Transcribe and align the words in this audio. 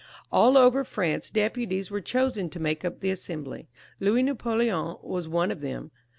All 0.31 0.57
over 0.57 0.83
France 0.83 1.29
deputies 1.29 1.91
were 1.91 2.01
chosen 2.01 2.49
to 2.49 2.59
make 2.59 2.83
up 2.83 3.01
the 3.01 3.11
Assembly. 3.11 3.69
Louis 3.99 4.23
Napoleon 4.23 4.95
was 5.03 5.27
one 5.29 5.51
of 5.51 5.61
them. 5.61 5.91